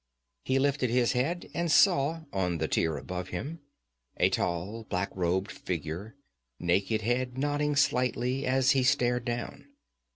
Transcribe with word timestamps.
He 0.45 0.57
lifted 0.57 0.89
his 0.89 1.11
head 1.11 1.47
and 1.53 1.71
saw, 1.71 2.21
on 2.33 2.57
the 2.57 2.67
tier 2.67 2.97
above 2.97 3.27
him, 3.29 3.59
a 4.17 4.31
tall, 4.31 4.83
black 4.89 5.11
robed 5.13 5.51
figure, 5.51 6.15
naked 6.57 7.03
head 7.03 7.37
nodding 7.37 7.75
slightly 7.75 8.43
as 8.47 8.71
he 8.71 8.81
stared 8.81 9.25
down. 9.25 9.67